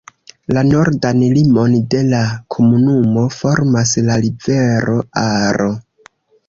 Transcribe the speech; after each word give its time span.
La 0.55 0.61
nordan 0.69 1.19
limon 1.35 1.75
de 1.95 2.01
la 2.15 2.23
komunumo 2.57 3.29
formas 3.37 3.95
la 4.09 4.21
rivero 4.27 5.01
Aro. 5.29 5.75